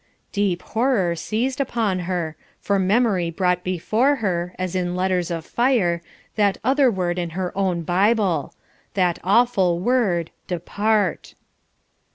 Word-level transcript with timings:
'"Deep 0.31 0.63
horror 0.63 1.15
seized 1.15 1.61
upon 1.61 1.99
her, 1.99 2.35
for 2.59 2.79
memory 2.79 3.29
brought 3.29 3.63
before 3.63 4.15
her, 4.15 4.55
as 4.57 4.75
in 4.75 4.95
letters 4.95 5.29
of 5.29 5.45
fire, 5.45 6.01
that 6.35 6.57
other 6.63 6.89
word 6.89 7.19
in 7.19 7.29
her 7.37 7.55
own 7.55 7.83
Bible 7.83 8.51
that 8.95 9.19
awful 9.23 9.77
word, 9.79 10.31
"depart." 10.47 11.35